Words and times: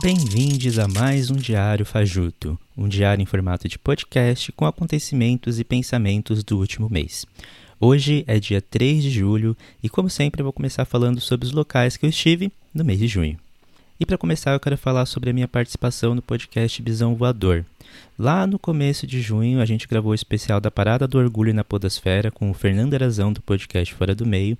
Bem-vindos 0.00 0.78
a 0.78 0.88
mais 0.88 1.30
um 1.30 1.36
Diário 1.36 1.84
Fajuto, 1.84 2.58
um 2.76 2.88
diário 2.88 3.20
em 3.20 3.26
formato 3.26 3.68
de 3.68 3.78
podcast 3.78 4.50
com 4.52 4.64
acontecimentos 4.64 5.58
e 5.58 5.64
pensamentos 5.64 6.42
do 6.42 6.58
último 6.58 6.88
mês. 6.88 7.26
Hoje 7.78 8.24
é 8.26 8.40
dia 8.40 8.62
3 8.62 9.02
de 9.02 9.10
julho 9.10 9.56
e, 9.82 9.88
como 9.88 10.08
sempre, 10.08 10.40
eu 10.40 10.44
vou 10.44 10.52
começar 10.52 10.84
falando 10.86 11.20
sobre 11.20 11.46
os 11.46 11.52
locais 11.52 11.96
que 11.96 12.06
eu 12.06 12.10
estive 12.10 12.50
no 12.72 12.84
mês 12.84 12.98
de 12.98 13.06
junho. 13.06 13.38
E 14.00 14.06
para 14.06 14.16
começar, 14.16 14.52
eu 14.52 14.60
quero 14.60 14.78
falar 14.78 15.06
sobre 15.06 15.30
a 15.30 15.32
minha 15.32 15.48
participação 15.48 16.14
no 16.14 16.22
podcast 16.22 16.80
Bisão 16.80 17.16
Voador. 17.16 17.64
Lá 18.16 18.46
no 18.46 18.56
começo 18.56 19.08
de 19.08 19.20
junho, 19.20 19.60
a 19.60 19.64
gente 19.64 19.88
gravou 19.88 20.12
o 20.12 20.14
especial 20.14 20.60
da 20.60 20.70
Parada 20.70 21.04
do 21.08 21.18
Orgulho 21.18 21.52
na 21.52 21.64
Podosfera 21.64 22.30
com 22.30 22.48
o 22.48 22.54
Fernando 22.54 22.94
Arazão 22.94 23.32
do 23.32 23.42
podcast 23.42 23.92
Fora 23.92 24.14
do 24.14 24.24
Meio, 24.24 24.56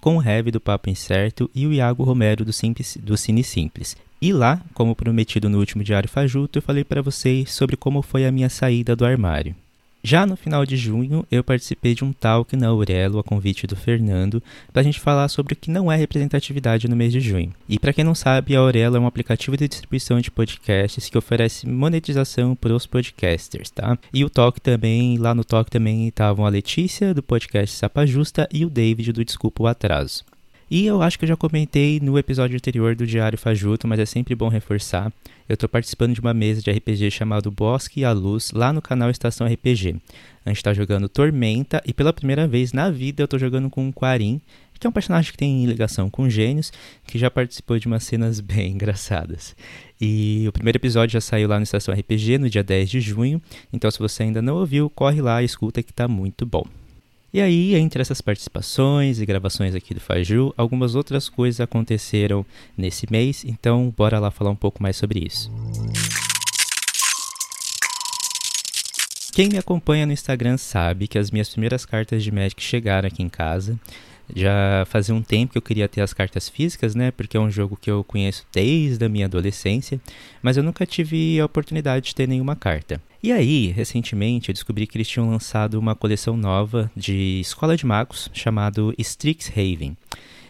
com 0.00 0.16
o 0.16 0.22
Heavy 0.22 0.50
do 0.50 0.60
Papo 0.60 0.90
Incerto 0.90 1.48
e 1.54 1.68
o 1.68 1.72
Iago 1.72 2.02
Romero 2.02 2.44
do, 2.44 2.52
Simples, 2.52 2.98
do 3.00 3.16
Cine 3.16 3.44
Simples. 3.44 3.96
E 4.20 4.32
lá, 4.32 4.60
como 4.74 4.96
prometido 4.96 5.48
no 5.48 5.58
último 5.58 5.84
Diário 5.84 6.08
Fajuto, 6.08 6.58
eu 6.58 6.62
falei 6.62 6.82
para 6.82 7.00
vocês 7.00 7.52
sobre 7.52 7.76
como 7.76 8.02
foi 8.02 8.26
a 8.26 8.32
minha 8.32 8.48
saída 8.48 8.96
do 8.96 9.04
armário. 9.04 9.54
Já 10.02 10.24
no 10.24 10.34
final 10.34 10.64
de 10.64 10.76
junho, 10.76 11.26
eu 11.30 11.44
participei 11.44 11.94
de 11.94 12.04
um 12.04 12.12
talk 12.12 12.56
na 12.56 12.68
Aurelo, 12.68 13.18
a 13.18 13.24
convite 13.24 13.66
do 13.66 13.76
Fernando, 13.76 14.42
para 14.72 14.80
a 14.80 14.82
gente 14.82 14.98
falar 14.98 15.28
sobre 15.28 15.52
o 15.52 15.56
que 15.56 15.70
não 15.70 15.92
é 15.92 15.96
representatividade 15.96 16.88
no 16.88 16.96
mês 16.96 17.12
de 17.12 17.20
junho. 17.20 17.52
E 17.68 17.78
para 17.78 17.92
quem 17.92 18.02
não 18.02 18.14
sabe, 18.14 18.56
a 18.56 18.60
Aurelo 18.60 18.96
é 18.96 19.00
um 19.00 19.06
aplicativo 19.06 19.58
de 19.58 19.68
distribuição 19.68 20.18
de 20.18 20.30
podcasts 20.30 21.10
que 21.10 21.18
oferece 21.18 21.68
monetização 21.68 22.56
para 22.56 22.74
os 22.74 22.86
podcasters, 22.86 23.70
tá? 23.70 23.98
E 24.12 24.24
o 24.24 24.30
talk 24.30 24.58
também, 24.60 25.18
lá 25.18 25.34
no 25.34 25.44
talk 25.44 25.70
também 25.70 26.08
estavam 26.08 26.46
a 26.46 26.48
Letícia, 26.48 27.12
do 27.12 27.22
podcast 27.22 27.76
Sapa 27.76 28.06
Justa, 28.06 28.48
e 28.50 28.64
o 28.64 28.70
David, 28.70 29.12
do 29.12 29.24
Desculpa 29.24 29.64
o 29.64 29.66
Atraso. 29.66 30.24
E 30.70 30.86
eu 30.86 31.02
acho 31.02 31.18
que 31.18 31.24
eu 31.24 31.28
já 31.28 31.36
comentei 31.36 31.98
no 31.98 32.16
episódio 32.16 32.54
anterior 32.54 32.94
do 32.94 33.04
Diário 33.04 33.36
Fajuto, 33.36 33.88
mas 33.88 33.98
é 33.98 34.06
sempre 34.06 34.36
bom 34.36 34.48
reforçar. 34.48 35.12
Eu 35.48 35.54
estou 35.54 35.68
participando 35.68 36.14
de 36.14 36.20
uma 36.20 36.32
mesa 36.32 36.62
de 36.62 36.70
RPG 36.70 37.10
chamado 37.10 37.50
Bosque 37.50 38.00
e 38.00 38.04
a 38.04 38.12
Luz, 38.12 38.52
lá 38.52 38.72
no 38.72 38.80
canal 38.80 39.10
Estação 39.10 39.48
RPG. 39.48 39.96
A 40.46 40.50
gente 40.50 40.58
está 40.58 40.72
jogando 40.72 41.08
Tormenta 41.08 41.82
e 41.84 41.92
pela 41.92 42.12
primeira 42.12 42.46
vez 42.46 42.72
na 42.72 42.88
vida 42.88 43.20
eu 43.20 43.24
estou 43.24 43.36
jogando 43.36 43.68
com 43.68 43.84
um 43.84 43.90
Quarim, 43.90 44.40
que 44.78 44.86
é 44.86 44.90
um 44.90 44.92
personagem 44.92 45.32
que 45.32 45.38
tem 45.38 45.66
ligação 45.66 46.08
com 46.08 46.30
gênios, 46.30 46.72
que 47.04 47.18
já 47.18 47.28
participou 47.28 47.76
de 47.76 47.88
umas 47.88 48.04
cenas 48.04 48.38
bem 48.40 48.70
engraçadas. 48.70 49.56
E 50.00 50.44
o 50.48 50.52
primeiro 50.52 50.78
episódio 50.78 51.14
já 51.14 51.20
saiu 51.20 51.48
lá 51.48 51.56
no 51.56 51.64
Estação 51.64 51.92
RPG 51.92 52.38
no 52.38 52.48
dia 52.48 52.62
10 52.62 52.88
de 52.88 53.00
junho, 53.00 53.42
então 53.72 53.90
se 53.90 53.98
você 53.98 54.22
ainda 54.22 54.40
não 54.40 54.54
ouviu, 54.54 54.88
corre 54.88 55.20
lá 55.20 55.42
e 55.42 55.46
escuta 55.46 55.82
que 55.82 55.90
está 55.90 56.06
muito 56.06 56.46
bom. 56.46 56.64
E 57.32 57.40
aí, 57.40 57.76
entre 57.76 58.02
essas 58.02 58.20
participações 58.20 59.20
e 59.20 59.26
gravações 59.26 59.74
aqui 59.76 59.94
do 59.94 60.00
Faju, 60.00 60.52
algumas 60.56 60.96
outras 60.96 61.28
coisas 61.28 61.60
aconteceram 61.60 62.44
nesse 62.76 63.06
mês, 63.08 63.44
então 63.44 63.94
bora 63.96 64.18
lá 64.18 64.32
falar 64.32 64.50
um 64.50 64.56
pouco 64.56 64.82
mais 64.82 64.96
sobre 64.96 65.24
isso. 65.24 65.48
Quem 69.32 69.48
me 69.48 69.58
acompanha 69.58 70.04
no 70.06 70.12
Instagram 70.12 70.56
sabe 70.56 71.06
que 71.06 71.16
as 71.16 71.30
minhas 71.30 71.48
primeiras 71.48 71.86
cartas 71.86 72.24
de 72.24 72.32
Magic 72.32 72.60
chegaram 72.60 73.06
aqui 73.06 73.22
em 73.22 73.28
casa. 73.28 73.78
Já 74.34 74.84
fazia 74.86 75.14
um 75.14 75.22
tempo 75.22 75.52
que 75.52 75.58
eu 75.58 75.62
queria 75.62 75.88
ter 75.88 76.00
as 76.00 76.12
cartas 76.12 76.48
físicas, 76.48 76.96
né? 76.96 77.12
Porque 77.12 77.36
é 77.36 77.40
um 77.40 77.50
jogo 77.50 77.76
que 77.80 77.90
eu 77.90 78.02
conheço 78.02 78.44
desde 78.52 79.04
a 79.04 79.08
minha 79.08 79.26
adolescência, 79.26 80.00
mas 80.42 80.56
eu 80.56 80.64
nunca 80.64 80.84
tive 80.84 81.38
a 81.38 81.46
oportunidade 81.46 82.06
de 82.06 82.14
ter 82.14 82.26
nenhuma 82.26 82.56
carta. 82.56 83.00
E 83.22 83.32
aí, 83.32 83.66
recentemente, 83.66 84.48
eu 84.48 84.54
descobri 84.54 84.86
que 84.86 84.96
eles 84.96 85.06
tinham 85.06 85.28
lançado 85.28 85.74
uma 85.74 85.94
coleção 85.94 86.38
nova 86.38 86.90
de 86.96 87.38
Escola 87.40 87.76
de 87.76 87.84
Magos 87.84 88.30
chamado 88.32 88.94
Strixhaven. 88.96 89.94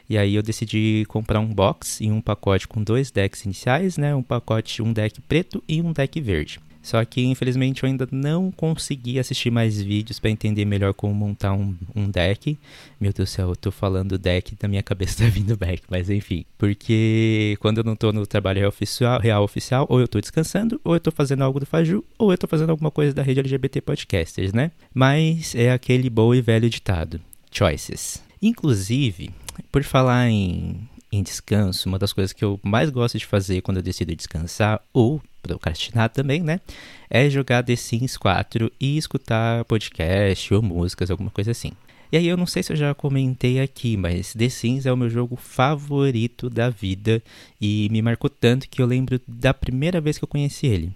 E 0.08 0.16
aí 0.16 0.36
eu 0.36 0.42
decidi 0.42 1.04
comprar 1.08 1.40
um 1.40 1.52
box 1.52 2.00
e 2.00 2.08
um 2.12 2.20
pacote 2.20 2.68
com 2.68 2.80
dois 2.80 3.10
decks 3.10 3.44
iniciais, 3.44 3.96
né? 3.96 4.14
Um 4.14 4.22
pacote, 4.22 4.82
um 4.82 4.92
deck 4.92 5.20
preto 5.22 5.62
e 5.68 5.82
um 5.82 5.92
deck 5.92 6.20
verde. 6.20 6.60
Só 6.82 7.04
que 7.04 7.22
infelizmente 7.22 7.82
eu 7.82 7.88
ainda 7.88 8.08
não 8.10 8.50
consegui 8.50 9.18
assistir 9.18 9.50
mais 9.50 9.80
vídeos 9.80 10.18
para 10.18 10.30
entender 10.30 10.64
melhor 10.64 10.94
como 10.94 11.14
montar 11.14 11.52
um, 11.52 11.74
um, 11.94 12.10
deck. 12.10 12.58
Meu 13.00 13.12
Deus 13.12 13.28
do 13.28 13.32
céu, 13.32 13.48
eu 13.50 13.56
tô 13.56 13.70
falando 13.70 14.18
deck 14.18 14.56
da 14.58 14.66
minha 14.66 14.82
cabeça 14.82 15.24
tá 15.24 15.30
vindo 15.30 15.56
back, 15.56 15.82
mas 15.90 16.08
enfim. 16.08 16.44
Porque 16.56 17.56
quando 17.60 17.78
eu 17.78 17.84
não 17.84 17.94
tô 17.94 18.12
no 18.12 18.26
trabalho 18.26 18.60
real 18.60 18.68
oficial, 18.68 19.20
real 19.20 19.44
oficial, 19.44 19.86
ou 19.88 20.00
eu 20.00 20.08
tô 20.08 20.20
descansando, 20.20 20.80
ou 20.82 20.94
eu 20.94 21.00
tô 21.00 21.10
fazendo 21.10 21.42
algo 21.42 21.60
do 21.60 21.66
Faju, 21.66 22.04
ou 22.18 22.32
eu 22.32 22.38
tô 22.38 22.46
fazendo 22.46 22.70
alguma 22.70 22.90
coisa 22.90 23.12
da 23.12 23.22
rede 23.22 23.40
LGBT 23.40 23.80
Podcasters, 23.80 24.52
né? 24.52 24.70
Mas 24.94 25.54
é 25.54 25.72
aquele 25.72 26.08
bom 26.08 26.34
e 26.34 26.40
velho 26.40 26.70
ditado: 26.70 27.20
choices. 27.50 28.22
Inclusive, 28.42 29.30
por 29.70 29.82
falar 29.82 30.30
em 30.30 30.88
em 31.12 31.22
descanso, 31.22 31.88
uma 31.88 31.98
das 31.98 32.12
coisas 32.12 32.32
que 32.32 32.44
eu 32.44 32.58
mais 32.62 32.90
gosto 32.90 33.18
de 33.18 33.26
fazer 33.26 33.60
quando 33.62 33.78
eu 33.78 33.82
decido 33.82 34.14
descansar 34.14 34.80
ou 34.92 35.20
procrastinar 35.42 36.10
também, 36.10 36.42
né? 36.42 36.60
É 37.08 37.28
jogar 37.28 37.62
The 37.62 37.76
Sims 37.76 38.16
4 38.16 38.70
e 38.80 38.96
escutar 38.96 39.64
podcast 39.64 40.52
ou 40.54 40.62
músicas, 40.62 41.10
alguma 41.10 41.30
coisa 41.30 41.50
assim. 41.50 41.72
E 42.12 42.16
aí 42.16 42.26
eu 42.26 42.36
não 42.36 42.46
sei 42.46 42.62
se 42.62 42.72
eu 42.72 42.76
já 42.76 42.92
comentei 42.92 43.60
aqui, 43.60 43.96
mas 43.96 44.32
The 44.34 44.48
Sims 44.48 44.84
é 44.84 44.92
o 44.92 44.96
meu 44.96 45.08
jogo 45.08 45.36
favorito 45.36 46.50
da 46.50 46.68
vida 46.68 47.22
e 47.60 47.88
me 47.90 48.02
marcou 48.02 48.28
tanto 48.28 48.68
que 48.68 48.82
eu 48.82 48.86
lembro 48.86 49.20
da 49.26 49.54
primeira 49.54 50.00
vez 50.00 50.18
que 50.18 50.24
eu 50.24 50.28
conheci 50.28 50.66
ele. 50.66 50.92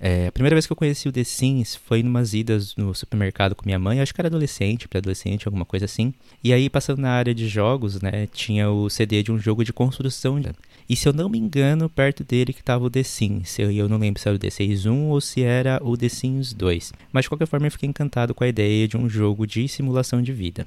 É, 0.00 0.28
a 0.28 0.32
primeira 0.32 0.54
vez 0.54 0.64
que 0.64 0.72
eu 0.72 0.76
conheci 0.76 1.08
o 1.08 1.12
The 1.12 1.24
Sims 1.24 1.74
foi 1.74 2.04
numas 2.04 2.32
idas 2.32 2.76
no 2.76 2.94
supermercado 2.94 3.56
com 3.56 3.64
minha 3.64 3.80
mãe, 3.80 4.00
acho 4.00 4.14
que 4.14 4.20
era 4.20 4.28
adolescente, 4.28 4.86
pré-adolescente, 4.86 5.48
alguma 5.48 5.64
coisa 5.64 5.86
assim. 5.86 6.14
E 6.42 6.52
aí, 6.52 6.70
passando 6.70 7.00
na 7.00 7.10
área 7.10 7.34
de 7.34 7.48
jogos, 7.48 8.00
né, 8.00 8.28
tinha 8.32 8.70
o 8.70 8.88
CD 8.88 9.24
de 9.24 9.32
um 9.32 9.38
jogo 9.38 9.64
de 9.64 9.72
construção. 9.72 10.40
E 10.88 10.94
se 10.94 11.08
eu 11.08 11.12
não 11.12 11.28
me 11.28 11.38
engano, 11.38 11.88
perto 11.88 12.22
dele 12.22 12.52
que 12.52 12.60
estava 12.60 12.84
o 12.84 12.90
The 12.90 13.02
Sims. 13.02 13.58
Eu, 13.58 13.72
eu 13.72 13.88
não 13.88 13.98
lembro 13.98 14.22
se 14.22 14.28
era 14.28 14.36
o 14.36 14.38
The 14.38 14.50
Sims 14.50 14.86
1 14.86 15.08
ou 15.08 15.20
se 15.20 15.42
era 15.42 15.80
o 15.82 15.96
The 15.96 16.08
Sims 16.08 16.52
2. 16.54 16.92
Mas 17.12 17.24
de 17.24 17.28
qualquer 17.28 17.46
forma, 17.46 17.66
eu 17.66 17.72
fiquei 17.72 17.88
encantado 17.88 18.34
com 18.34 18.44
a 18.44 18.48
ideia 18.48 18.86
de 18.86 18.96
um 18.96 19.08
jogo 19.08 19.46
de 19.46 19.66
simulação 19.66 20.22
de 20.22 20.32
vida. 20.32 20.64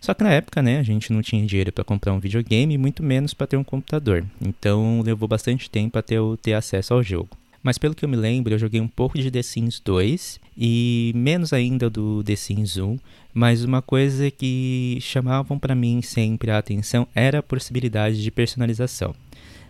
Só 0.00 0.14
que 0.14 0.22
na 0.22 0.30
época, 0.30 0.62
né, 0.62 0.78
a 0.78 0.82
gente 0.82 1.12
não 1.12 1.22
tinha 1.22 1.44
dinheiro 1.44 1.72
para 1.72 1.82
comprar 1.82 2.12
um 2.12 2.20
videogame, 2.20 2.78
muito 2.78 3.02
menos 3.02 3.34
para 3.34 3.46
ter 3.46 3.56
um 3.56 3.64
computador. 3.64 4.24
Então 4.40 5.02
levou 5.02 5.26
bastante 5.26 5.68
tempo 5.68 5.98
até 5.98 6.14
eu 6.14 6.38
ter 6.40 6.52
acesso 6.52 6.94
ao 6.94 7.02
jogo. 7.02 7.30
Mas 7.64 7.78
pelo 7.78 7.94
que 7.94 8.04
eu 8.04 8.08
me 8.10 8.16
lembro, 8.16 8.52
eu 8.52 8.58
joguei 8.58 8.78
um 8.78 8.86
pouco 8.86 9.18
de 9.18 9.30
The 9.30 9.42
Sims 9.42 9.80
2 9.80 10.38
e 10.54 11.12
menos 11.16 11.50
ainda 11.54 11.88
do 11.88 12.22
The 12.22 12.36
Sims 12.36 12.76
1, 12.76 12.98
mas 13.32 13.64
uma 13.64 13.80
coisa 13.80 14.30
que 14.30 14.98
chamavam 15.00 15.58
para 15.58 15.74
mim 15.74 16.02
sempre 16.02 16.50
a 16.50 16.58
atenção 16.58 17.08
era 17.14 17.38
a 17.38 17.42
possibilidade 17.42 18.22
de 18.22 18.30
personalização. 18.30 19.14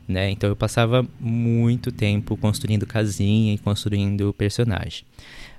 Né? 0.08 0.28
Então 0.32 0.50
eu 0.50 0.56
passava 0.56 1.06
muito 1.20 1.92
tempo 1.92 2.36
construindo 2.36 2.84
casinha 2.84 3.54
e 3.54 3.58
construindo 3.58 4.34
personagem. 4.34 5.04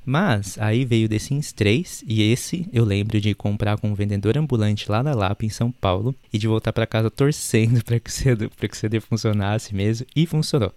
Mas 0.06 0.59
aí 0.59 0.84
veio 0.84 1.07
The 1.07 1.17
Sims 1.17 1.53
3 1.53 2.03
e 2.06 2.22
esse 2.22 2.67
eu 2.73 2.84
lembro 2.84 3.19
de 3.19 3.34
comprar 3.34 3.78
com 3.79 3.90
um 3.90 3.96
vendedor 3.96 4.38
ambulante 4.38 4.91
lá 4.91 5.02
na 5.02 5.16
Lapa 5.16 5.46
em 5.46 5.50
São 5.50 5.72
Paulo 5.72 6.13
e 6.34 6.38
de 6.38 6.47
voltar 6.47 6.73
para 6.73 6.85
casa 6.85 7.09
torcendo 7.09 7.81
para 7.85 7.97
que, 7.97 8.12
que 8.12 8.67
o 8.67 8.75
CD 8.75 9.00
funcionasse 9.00 9.73
mesmo 9.73 10.06
e 10.13 10.25
funcionou. 10.25 10.73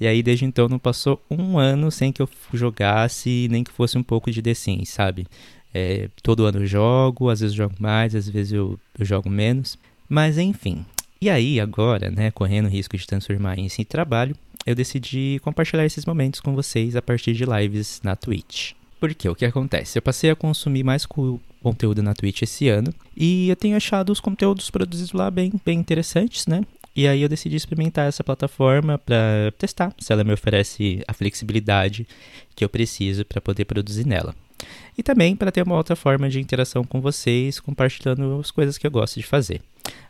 E 0.00 0.06
aí, 0.06 0.22
desde 0.22 0.44
então, 0.44 0.68
não 0.68 0.78
passou 0.78 1.22
um 1.30 1.58
ano 1.58 1.90
sem 1.90 2.12
que 2.12 2.20
eu 2.20 2.28
jogasse, 2.52 3.48
nem 3.50 3.62
que 3.62 3.70
fosse 3.70 3.96
um 3.96 4.02
pouco 4.02 4.30
de 4.30 4.42
The 4.42 4.54
Sims, 4.54 4.88
sabe? 4.88 5.26
É, 5.72 6.08
todo 6.22 6.44
ano 6.44 6.60
eu 6.60 6.66
jogo, 6.66 7.30
às 7.30 7.40
vezes 7.40 7.56
eu 7.56 7.64
jogo 7.64 7.74
mais, 7.78 8.14
às 8.14 8.28
vezes 8.28 8.52
eu, 8.52 8.78
eu 8.98 9.04
jogo 9.04 9.28
menos. 9.28 9.78
Mas 10.08 10.38
enfim. 10.38 10.84
E 11.20 11.30
aí, 11.30 11.58
agora, 11.58 12.10
né, 12.10 12.30
correndo 12.30 12.66
o 12.66 12.70
risco 12.70 12.96
de 12.96 13.06
transformar 13.06 13.58
isso 13.58 13.80
em 13.80 13.84
trabalho, 13.84 14.36
eu 14.66 14.74
decidi 14.74 15.40
compartilhar 15.42 15.84
esses 15.84 16.04
momentos 16.04 16.40
com 16.40 16.54
vocês 16.54 16.96
a 16.96 17.02
partir 17.02 17.32
de 17.34 17.44
lives 17.44 18.00
na 18.02 18.16
Twitch. 18.16 18.72
Porque 19.00 19.28
o 19.28 19.34
que 19.34 19.44
acontece? 19.44 19.98
Eu 19.98 20.02
passei 20.02 20.30
a 20.30 20.36
consumir 20.36 20.82
mais 20.82 21.06
conteúdo 21.62 22.02
na 22.02 22.14
Twitch 22.14 22.42
esse 22.42 22.68
ano 22.68 22.94
e 23.16 23.48
eu 23.48 23.56
tenho 23.56 23.76
achado 23.76 24.10
os 24.10 24.20
conteúdos 24.20 24.70
produzidos 24.70 25.12
lá 25.12 25.30
bem, 25.30 25.52
bem 25.64 25.78
interessantes, 25.78 26.46
né? 26.46 26.62
E 26.96 27.08
aí 27.08 27.22
eu 27.22 27.28
decidi 27.28 27.56
experimentar 27.56 28.06
essa 28.06 28.22
plataforma 28.22 28.98
para 28.98 29.52
testar 29.58 29.92
se 29.98 30.12
ela 30.12 30.22
me 30.22 30.32
oferece 30.32 31.02
a 31.08 31.12
flexibilidade 31.12 32.06
que 32.54 32.64
eu 32.64 32.68
preciso 32.68 33.24
para 33.24 33.40
poder 33.40 33.64
produzir 33.64 34.06
nela. 34.06 34.34
E 34.96 35.02
também 35.02 35.34
para 35.34 35.50
ter 35.50 35.62
uma 35.62 35.76
outra 35.76 35.96
forma 35.96 36.28
de 36.28 36.40
interação 36.40 36.84
com 36.84 37.00
vocês, 37.00 37.58
compartilhando 37.58 38.38
as 38.38 38.50
coisas 38.50 38.78
que 38.78 38.86
eu 38.86 38.90
gosto 38.90 39.18
de 39.18 39.26
fazer. 39.26 39.60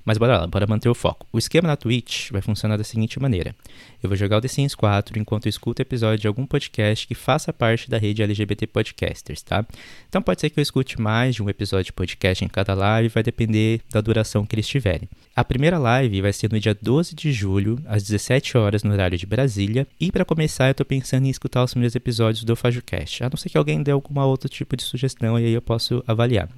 Mas 0.04 0.18
bora 0.18 0.38
lá, 0.38 0.46
bora 0.46 0.66
manter 0.66 0.88
o 0.88 0.94
foco. 0.94 1.26
O 1.32 1.38
esquema 1.38 1.66
na 1.66 1.76
Twitch 1.76 2.30
vai 2.30 2.42
funcionar 2.42 2.76
da 2.76 2.84
seguinte 2.84 3.18
maneira: 3.18 3.56
eu 4.02 4.08
vou 4.08 4.16
jogar 4.16 4.36
o 4.36 4.40
The 4.40 4.48
Sims 4.48 4.74
4 4.74 5.18
enquanto 5.18 5.48
escuto 5.48 5.80
episódio 5.80 6.18
de 6.18 6.28
algum 6.28 6.46
podcast 6.46 7.06
que 7.06 7.14
faça 7.14 7.52
parte 7.52 7.88
da 7.88 7.96
rede 7.96 8.22
LGBT 8.22 8.66
Podcasters, 8.66 9.40
tá? 9.42 9.64
Então 10.08 10.20
pode 10.20 10.40
ser 10.40 10.50
que 10.50 10.60
eu 10.60 10.62
escute 10.62 11.00
mais 11.00 11.34
de 11.34 11.42
um 11.42 11.48
episódio 11.48 11.86
de 11.86 11.92
podcast 11.92 12.44
em 12.44 12.48
cada 12.48 12.74
live, 12.74 13.08
vai 13.08 13.22
depender 13.22 13.80
da 13.90 14.00
duração 14.00 14.44
que 14.44 14.54
eles 14.54 14.68
tiverem. 14.68 15.08
A 15.34 15.42
primeira 15.42 15.78
live 15.78 16.20
vai 16.20 16.32
ser 16.32 16.52
no 16.52 16.60
dia 16.60 16.76
12 16.80 17.14
de 17.14 17.32
julho, 17.32 17.80
às 17.86 18.02
17 18.02 18.58
horas 18.58 18.82
no 18.82 18.92
horário 18.92 19.16
de 19.16 19.26
Brasília, 19.26 19.86
e 19.98 20.12
para 20.12 20.24
começar 20.24 20.68
eu 20.68 20.74
tô 20.74 20.84
pensando 20.84 21.26
em 21.26 21.30
escutar 21.30 21.64
os 21.64 21.72
primeiros 21.72 21.96
episódios 21.96 22.44
do 22.44 22.54
FajoCast, 22.54 23.24
a 23.24 23.30
não 23.30 23.36
ser 23.36 23.48
que 23.48 23.58
alguém 23.58 23.82
dê 23.82 23.90
algum 23.90 24.20
outro 24.20 24.48
tipo 24.48 24.76
de 24.76 24.82
sugestão 24.82 25.38
e 25.38 25.46
aí 25.46 25.52
eu 25.52 25.62
posso 25.62 26.04
avaliar. 26.06 26.48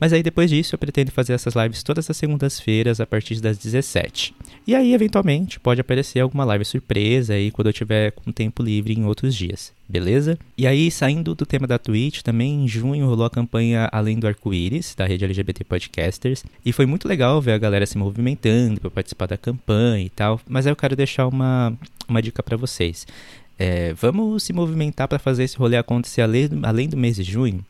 Mas 0.00 0.12
aí 0.12 0.22
depois 0.22 0.50
disso 0.50 0.74
eu 0.74 0.78
pretendo 0.78 1.10
fazer 1.10 1.32
essas 1.32 1.54
lives 1.54 1.82
todas 1.82 2.08
as 2.08 2.16
segundas-feiras 2.16 3.00
a 3.00 3.06
partir 3.06 3.40
das 3.40 3.58
17. 3.58 4.34
E 4.66 4.74
aí, 4.74 4.92
eventualmente, 4.92 5.60
pode 5.60 5.80
aparecer 5.80 6.20
alguma 6.20 6.44
live 6.44 6.64
surpresa 6.64 7.34
aí 7.34 7.50
quando 7.50 7.68
eu 7.68 7.72
tiver 7.72 8.10
com 8.12 8.32
tempo 8.32 8.62
livre 8.62 8.92
em 8.92 9.04
outros 9.04 9.34
dias, 9.34 9.72
beleza? 9.88 10.38
E 10.58 10.66
aí, 10.66 10.90
saindo 10.90 11.34
do 11.34 11.46
tema 11.46 11.66
da 11.66 11.78
Twitch, 11.78 12.22
também 12.22 12.64
em 12.64 12.68
junho 12.68 13.06
rolou 13.06 13.26
a 13.26 13.30
campanha 13.30 13.88
Além 13.92 14.18
do 14.18 14.26
Arco-Íris, 14.26 14.94
da 14.96 15.06
rede 15.06 15.24
LGBT 15.24 15.64
Podcasters. 15.64 16.44
E 16.64 16.72
foi 16.72 16.84
muito 16.84 17.06
legal 17.06 17.40
ver 17.40 17.52
a 17.52 17.58
galera 17.58 17.86
se 17.86 17.96
movimentando 17.96 18.80
para 18.80 18.90
participar 18.90 19.26
da 19.26 19.36
campanha 19.36 20.04
e 20.04 20.10
tal. 20.10 20.40
Mas 20.48 20.66
aí 20.66 20.72
eu 20.72 20.76
quero 20.76 20.96
deixar 20.96 21.26
uma, 21.26 21.72
uma 22.08 22.20
dica 22.20 22.42
para 22.42 22.56
vocês. 22.56 23.06
É, 23.58 23.94
vamos 23.94 24.42
se 24.42 24.52
movimentar 24.52 25.08
para 25.08 25.18
fazer 25.18 25.44
esse 25.44 25.56
rolê 25.56 25.76
acontecer 25.76 26.20
além, 26.20 26.48
além 26.62 26.88
do 26.88 26.96
mês 26.96 27.16
de 27.16 27.24
junho. 27.24 27.64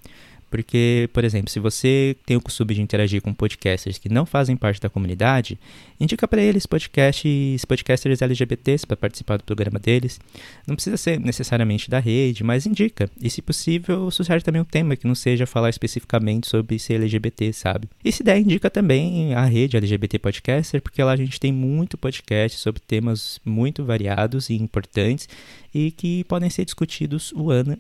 Porque, 0.51 1.09
por 1.13 1.25
exemplo, 1.25 1.51
se 1.51 1.59
você 1.59 2.17
tem 2.25 2.37
o 2.37 2.41
costume 2.41 2.75
de 2.75 2.83
interagir 2.83 3.21
com 3.21 3.35
podcasters 3.35 3.99
que 3.99 4.09
não 4.09 4.25
fazem 4.25 4.57
parte 4.57 4.81
da 4.81 4.89
comunidade, 4.89 5.59
indica 6.01 6.27
para 6.29 6.41
eles 6.41 6.67
podcasts, 6.67 7.65
podcasters 7.65 8.23
LGBTs 8.23 8.87
para 8.87 8.97
participar 8.97 9.39
do 9.39 9.45
programa 9.45 9.79
deles. 9.79 10.21
Não 10.67 10.75
precisa 10.75 10.97
ser 10.97 11.19
necessariamente 11.19 11.91
da 11.91 11.99
rede, 11.99 12.45
mas 12.45 12.67
indica. 12.67 13.11
E 13.21 13.29
se 13.29 13.43
possível, 13.43 14.11
sugerir 14.11 14.43
também 14.43 14.63
um 14.63 14.65
tema 14.65 14.97
que 14.97 15.07
não 15.07 15.15
seja 15.15 15.47
falar 15.47 15.71
especificamente 15.71 16.47
sobre 16.47 16.79
ser 16.79 16.95
LGBT, 16.95 17.53
sabe? 17.53 17.89
E 18.05 18.13
se 18.13 18.23
der, 18.23 18.39
indica 18.39 18.71
também 18.71 19.35
a 19.35 19.45
rede 19.45 19.77
LGBT 19.77 20.19
Podcaster, 20.19 20.81
porque 20.81 21.03
lá 21.03 21.13
a 21.13 21.17
gente 21.17 21.41
tem 21.41 21.53
muito 21.53 21.99
podcast 21.99 22.59
sobre 22.59 22.81
temas 22.81 23.41
muito 23.45 23.85
variados 23.85 24.49
e 24.49 24.55
importantes 24.55 25.29
e 25.75 25.91
que 25.91 26.25
podem 26.25 26.49
ser 26.49 26.65
discutidos 26.65 27.33
o 27.33 27.51
ano 27.51 27.77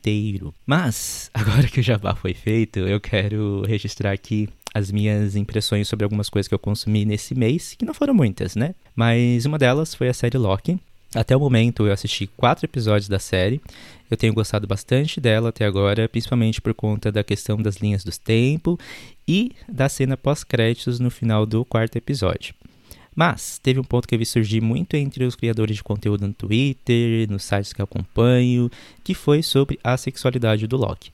inteiro. 0.00 0.54
Mas, 0.66 1.30
agora 1.34 1.68
que 1.68 1.80
o 1.80 1.82
jabá 1.82 2.14
foi 2.14 2.34
feito, 2.34 2.80
eu 2.80 3.00
quero 3.00 3.62
registrar 3.66 4.12
aqui 4.12 4.48
as 4.72 4.90
minhas 4.90 5.36
impressões 5.36 5.88
sobre 5.88 6.04
algumas 6.04 6.28
coisas 6.28 6.48
que 6.48 6.54
eu 6.54 6.58
consumi 6.58 7.04
nesse 7.04 7.34
mês, 7.34 7.74
que 7.76 7.84
não 7.84 7.94
foram 7.94 8.14
muitas, 8.14 8.54
né? 8.56 8.74
Mas 8.94 9.44
uma 9.44 9.58
delas 9.58 9.94
foi 9.94 10.08
a 10.08 10.14
série 10.14 10.38
Loki. 10.38 10.78
Até 11.12 11.36
o 11.36 11.40
momento 11.40 11.86
eu 11.86 11.92
assisti 11.92 12.28
quatro 12.28 12.64
episódios 12.66 13.08
da 13.08 13.18
série. 13.18 13.60
Eu 14.08 14.16
tenho 14.16 14.32
gostado 14.32 14.66
bastante 14.66 15.20
dela 15.20 15.48
até 15.48 15.64
agora, 15.64 16.08
principalmente 16.08 16.60
por 16.60 16.72
conta 16.72 17.10
da 17.10 17.24
questão 17.24 17.60
das 17.60 17.76
linhas 17.76 18.04
do 18.04 18.12
tempo 18.12 18.78
e 19.26 19.52
da 19.68 19.88
cena 19.88 20.16
pós-créditos 20.16 21.00
no 21.00 21.10
final 21.10 21.44
do 21.44 21.64
quarto 21.64 21.96
episódio. 21.96 22.54
Mas 23.20 23.58
teve 23.58 23.78
um 23.78 23.84
ponto 23.84 24.08
que 24.08 24.14
eu 24.14 24.18
vi 24.18 24.24
surgir 24.24 24.62
muito 24.62 24.96
entre 24.96 25.26
os 25.26 25.36
criadores 25.36 25.76
de 25.76 25.84
conteúdo 25.84 26.26
no 26.26 26.32
Twitter, 26.32 27.30
nos 27.30 27.44
sites 27.44 27.70
que 27.70 27.82
eu 27.82 27.84
acompanho, 27.84 28.70
que 29.04 29.12
foi 29.12 29.42
sobre 29.42 29.78
a 29.84 29.94
sexualidade 29.98 30.66
do 30.66 30.78
Loki. 30.78 31.12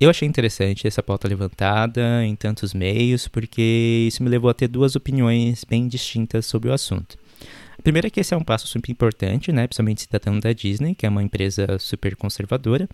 Eu 0.00 0.08
achei 0.08 0.28
interessante 0.28 0.86
essa 0.86 1.02
pauta 1.02 1.26
levantada 1.26 2.24
em 2.24 2.36
tantos 2.36 2.72
meios, 2.72 3.26
porque 3.26 4.06
isso 4.06 4.22
me 4.22 4.28
levou 4.28 4.50
a 4.50 4.54
ter 4.54 4.68
duas 4.68 4.94
opiniões 4.94 5.64
bem 5.64 5.88
distintas 5.88 6.46
sobre 6.46 6.68
o 6.68 6.72
assunto. 6.72 7.18
A 7.76 7.82
primeira 7.82 8.06
é 8.06 8.10
que 8.10 8.20
esse 8.20 8.32
é 8.32 8.36
um 8.36 8.44
passo 8.44 8.68
super 8.68 8.92
importante, 8.92 9.50
né, 9.50 9.66
principalmente 9.66 10.02
se 10.02 10.08
tratando 10.08 10.40
da 10.40 10.52
Disney, 10.52 10.94
que 10.94 11.06
é 11.06 11.08
uma 11.08 11.24
empresa 11.24 11.76
super 11.80 12.14
conservadora, 12.14 12.88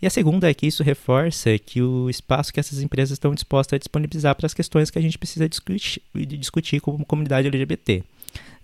e 0.00 0.06
a 0.06 0.10
segunda 0.10 0.48
é 0.48 0.54
que 0.54 0.66
isso 0.66 0.82
reforça 0.82 1.58
que 1.58 1.82
o 1.82 2.08
espaço 2.08 2.52
que 2.52 2.60
essas 2.60 2.80
empresas 2.80 3.12
estão 3.12 3.34
dispostas 3.34 3.76
a 3.76 3.78
disponibilizar 3.78 4.34
para 4.34 4.46
as 4.46 4.54
questões 4.54 4.90
que 4.90 4.98
a 4.98 5.02
gente 5.02 5.18
precisa 5.18 5.48
discutir, 5.48 6.02
discutir 6.14 6.80
como 6.80 7.04
comunidade 7.04 7.48
LGBT. 7.48 8.04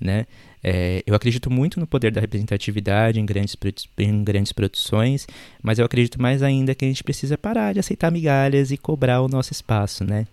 Né? 0.01 0.27
É, 0.63 1.03
eu 1.07 1.15
acredito 1.15 1.51
muito 1.51 1.81
no 1.81 1.87
poder 1.87 2.13
da 2.13 2.21
representatividade 2.21 3.19
em 3.19 3.27
grandes, 3.27 3.57
em 3.99 4.23
grandes 4.23 4.53
produções, 4.53 5.27
mas 5.63 5.79
eu 5.79 5.85
acredito 5.85 6.21
mais 6.21 6.43
ainda 6.43 6.75
que 6.75 6.85
a 6.85 6.89
gente 6.89 7.03
precisa 7.03 7.37
parar 7.37 7.73
de 7.73 7.81
aceitar 7.81 8.11
migalhas 8.13 8.71
e 8.71 8.77
cobrar 8.77 9.21
o 9.21 9.29
nosso 9.29 9.53
espaço, 9.53 10.05
né? 10.05 10.27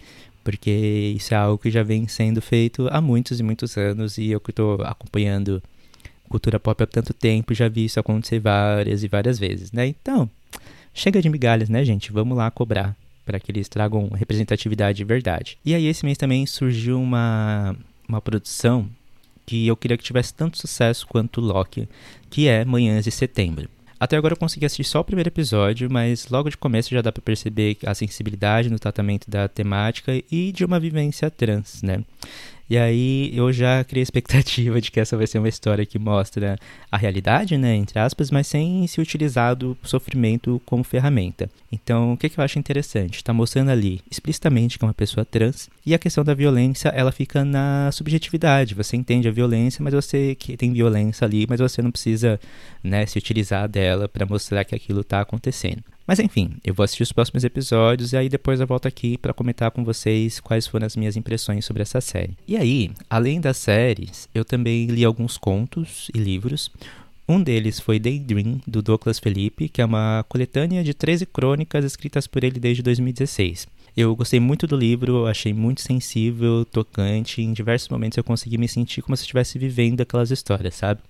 Porque 0.44 1.14
isso 1.16 1.34
é 1.34 1.38
algo 1.38 1.58
que 1.58 1.70
já 1.70 1.84
vem 1.84 2.08
sendo 2.08 2.42
feito 2.42 2.88
há 2.92 3.02
muitos 3.02 3.40
e 3.40 3.44
muitos 3.44 3.78
anos 3.78 4.18
e 4.18 4.32
eu 4.32 4.40
que 4.40 4.52
estou 4.52 4.82
acompanhando 4.84 5.62
cultura 6.30 6.60
pop 6.60 6.82
há 6.82 6.88
tanto 6.88 7.14
tempo 7.14 7.54
já 7.54 7.68
vi 7.68 7.86
isso 7.86 8.00
acontecer 8.00 8.40
várias 8.40 9.04
e 9.04 9.08
várias 9.08 9.38
vezes, 9.38 9.72
né? 9.72 9.86
Então, 9.88 10.30
Chega 10.94 11.22
de 11.22 11.30
migalhas, 11.30 11.70
né, 11.70 11.84
gente? 11.86 12.12
Vamos 12.12 12.38
lá 12.38 12.50
cobrar 12.52 12.96
para 13.26 13.40
que 13.40 13.52
eles 13.52 13.70
tragam 13.70 14.10
representatividade 14.10 14.98
de 14.98 15.04
verdade. 15.04 15.58
E 15.64 15.74
aí 15.74 15.86
esse 15.86 16.06
mês 16.06 16.18
também 16.18 16.46
surgiu 16.46 17.02
uma, 17.02 17.76
uma 18.08 18.22
produção 18.22 18.90
que 19.46 19.68
eu 19.68 19.76
queria 19.78 19.98
que 19.98 20.04
tivesse 20.04 20.34
tanto 20.34 20.58
sucesso 20.58 21.08
quanto 21.08 21.42
Loki, 21.42 21.88
que 22.30 22.48
é 22.48 22.66
Manhãs 22.66 23.06
de 23.06 23.12
Setembro. 23.12 23.70
Até 24.00 24.18
agora 24.18 24.34
eu 24.34 24.38
consegui 24.38 24.66
assistir 24.66 24.84
só 24.84 25.02
o 25.02 25.04
primeiro 25.04 25.30
episódio, 25.30 25.88
mas 25.92 26.28
logo 26.28 26.50
de 26.50 26.58
começo 26.58 26.90
já 26.90 27.02
dá 27.02 27.12
para 27.12 27.22
perceber 27.22 27.78
a 27.86 27.94
sensibilidade 27.94 28.68
no 28.68 28.80
tratamento 28.80 29.30
da 29.30 29.48
temática 29.48 30.12
e 30.32 30.52
de 30.52 30.66
uma 30.66 30.80
vivência 30.80 31.30
trans, 31.30 31.84
né? 31.84 32.04
E 32.72 32.78
aí 32.78 33.36
eu 33.36 33.52
já 33.52 33.84
criei 33.84 34.02
a 34.02 34.04
expectativa 34.04 34.80
de 34.80 34.90
que 34.90 35.02
essa 35.02 35.18
vai 35.18 35.28
ser 35.28 35.40
uma 35.40 35.50
história 35.50 35.86
que 35.86 36.00
mostra 36.00 36.58
a 36.90 36.96
realidade, 36.96 37.58
né, 37.58 37.76
entre 37.76 38.00
aspas, 38.00 38.32
mas 38.32 38.48
sem 38.48 38.88
se 38.88 39.02
utilizar 39.02 39.58
do 39.58 39.78
sofrimento 39.84 40.62
como 40.66 40.82
ferramenta. 40.82 41.50
Então, 41.70 42.14
o 42.14 42.18
que, 42.18 42.30
que 42.30 42.40
eu 42.40 42.44
acho 42.46 42.58
interessante? 42.58 43.18
Está 43.18 43.34
mostrando 43.34 43.72
ali 43.72 44.00
explicitamente 44.10 44.80
que 44.80 44.86
é 44.86 44.88
uma 44.88 44.94
pessoa 44.94 45.26
trans 45.26 45.70
e 45.86 45.94
a 45.94 46.00
questão 46.00 46.24
da 46.24 46.34
violência, 46.34 46.88
ela 46.96 47.12
fica 47.12 47.44
na 47.44 47.92
subjetividade. 47.92 48.74
Você 48.74 48.96
entende 48.96 49.28
a 49.28 49.32
violência, 49.32 49.84
mas 49.84 49.94
você 49.94 50.34
que 50.36 50.56
tem 50.56 50.72
violência 50.72 51.26
ali, 51.26 51.46
mas 51.50 51.60
você 51.60 51.82
não 51.82 51.92
precisa, 51.92 52.40
né, 52.82 53.06
se 53.06 53.18
utilizar 53.18 53.68
dela 53.68 54.08
para 54.08 54.26
mostrar 54.26 54.64
que 54.64 54.74
aquilo 54.74 55.02
está 55.02 55.20
acontecendo. 55.20 55.84
Mas 56.06 56.20
enfim, 56.20 56.52
eu 56.64 56.74
vou 56.74 56.84
assistir 56.84 57.04
os 57.04 57.12
próximos 57.12 57.44
episódios 57.44 58.14
e 58.14 58.18
aí 58.18 58.28
depois 58.28 58.60
eu 58.60 58.68
volto 58.68 58.88
aqui 58.88 59.18
para 59.18 59.34
comentar 59.34 59.72
com 59.72 59.84
vocês 59.84 60.40
quais 60.40 60.68
foram 60.68 60.86
as 60.86 60.96
minhas 60.96 61.16
impressões 61.16 61.66
sobre 61.66 61.82
essa 61.82 62.02
série. 62.02 62.38
E 62.48 62.58
aí, 62.58 62.92
além 63.10 63.40
das 63.40 63.58
séries, 63.58 64.28
eu 64.34 64.44
também 64.44 64.88
li 64.88 65.06
alguns 65.06 65.38
contos 65.38 66.10
e 66.14 66.18
livros. 66.18 66.72
Um 67.30 67.42
deles 67.42 67.80
foi 67.80 67.98
Daydream, 67.98 68.60
do 68.68 68.82
Douglas 68.82 69.20
Felipe, 69.20 69.70
que 69.70 69.82
é 69.82 69.86
uma 69.86 70.26
coletânea 70.28 70.84
de 70.84 70.94
13 70.94 71.26
crônicas 71.26 71.86
escritas 71.86 72.28
por 72.28 72.44
ele 72.44 72.60
desde 72.60 72.84
2016. 72.84 73.68
Eu 73.96 74.16
gostei 74.16 74.40
muito 74.40 74.66
do 74.66 74.76
livro, 74.76 75.28
achei 75.28 75.54
muito 75.54 75.82
sensível, 75.82 76.66
tocante, 76.66 77.42
em 77.42 77.54
diversos 77.54 77.90
momentos 77.90 78.18
eu 78.18 78.24
consegui 78.24 78.58
me 78.58 78.68
sentir 78.68 79.02
como 79.02 79.16
se 79.16 79.24
estivesse 79.24 79.60
vivendo 79.60 80.02
aquelas 80.02 80.32
histórias, 80.32 80.76
sabe? 80.76 81.02